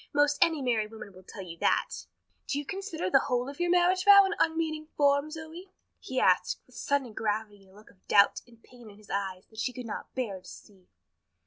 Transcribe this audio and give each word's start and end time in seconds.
Most 0.15 0.39
any 0.43 0.63
married 0.63 0.89
woman 0.89 1.13
will 1.13 1.21
tell 1.21 1.43
you 1.43 1.59
that." 1.59 2.07
"Do 2.47 2.57
you 2.57 2.65
consider 2.65 3.11
the 3.11 3.19
whole 3.27 3.47
of 3.47 3.59
your 3.59 3.69
marriage 3.69 4.03
vow 4.03 4.25
an 4.25 4.33
unmeaning 4.39 4.87
form, 4.97 5.29
Zoe?" 5.29 5.71
he 5.99 6.19
asked, 6.19 6.59
with 6.65 6.73
sudden 6.73 7.13
gravity 7.13 7.61
and 7.61 7.69
a 7.71 7.75
look 7.75 7.91
of 7.91 8.07
doubt 8.07 8.41
and 8.47 8.63
pain 8.63 8.89
in 8.89 8.97
his 8.97 9.11
eyes 9.11 9.45
that 9.51 9.59
she 9.59 9.73
could 9.73 9.85
not 9.85 10.15
bear 10.15 10.41
to 10.41 10.47
see. 10.49 10.87